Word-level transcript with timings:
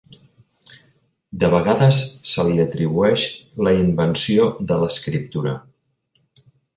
De 1.43 1.49
vegades 1.55 1.99
se 2.31 2.45
li 2.49 2.57
atribueix 2.65 3.25
la 3.67 3.73
invenció 3.83 4.47
de 4.73 4.79
l'escriptura. 4.85 5.55